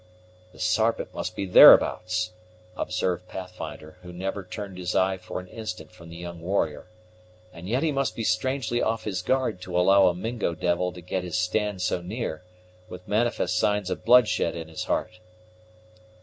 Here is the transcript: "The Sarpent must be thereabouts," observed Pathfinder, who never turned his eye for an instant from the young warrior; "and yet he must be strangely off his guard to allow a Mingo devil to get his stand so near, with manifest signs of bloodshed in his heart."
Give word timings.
"The 0.51 0.57
Sarpent 0.57 1.13
must 1.13 1.35
be 1.35 1.45
thereabouts," 1.45 2.31
observed 2.75 3.27
Pathfinder, 3.27 3.99
who 4.01 4.11
never 4.11 4.43
turned 4.43 4.79
his 4.79 4.95
eye 4.95 5.19
for 5.19 5.39
an 5.39 5.45
instant 5.47 5.91
from 5.91 6.09
the 6.09 6.15
young 6.15 6.39
warrior; 6.41 6.87
"and 7.53 7.69
yet 7.69 7.83
he 7.83 7.91
must 7.91 8.15
be 8.15 8.23
strangely 8.23 8.81
off 8.81 9.03
his 9.03 9.21
guard 9.21 9.61
to 9.61 9.79
allow 9.79 10.07
a 10.07 10.15
Mingo 10.15 10.55
devil 10.55 10.91
to 10.91 11.01
get 11.01 11.23
his 11.23 11.37
stand 11.37 11.83
so 11.83 12.01
near, 12.01 12.41
with 12.89 13.07
manifest 13.07 13.59
signs 13.59 13.91
of 13.91 14.03
bloodshed 14.03 14.55
in 14.55 14.69
his 14.69 14.85
heart." 14.85 15.19